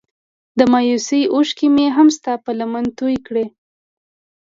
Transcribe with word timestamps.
د 0.57 0.59
مايوسۍ 0.71 1.21
اوښکې 1.33 1.67
مې 1.75 1.85
هم 1.95 2.07
ستا 2.17 2.33
په 2.43 2.51
لمن 2.59 2.85
توی 2.97 3.15
کړې. 3.27 3.45